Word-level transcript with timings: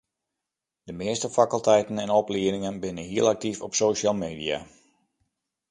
De 0.87 0.93
measte 0.93 1.29
fakulteiten 1.29 1.97
en 1.99 2.09
opliedingen 2.19 2.79
binne 2.85 3.07
hiel 3.11 3.29
aktyf 3.35 3.59
op 3.67 3.73
social 3.81 4.13
media. 4.25 4.59